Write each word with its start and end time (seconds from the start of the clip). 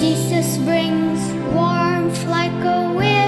Jesus 0.00 0.56
brings 0.56 1.20
warmth 1.52 2.24
like 2.26 2.64
a 2.64 2.90
wind. 2.96 3.19